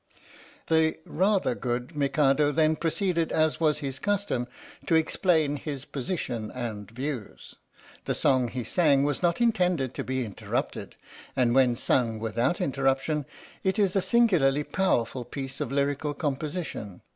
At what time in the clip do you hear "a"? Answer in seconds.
13.95-14.01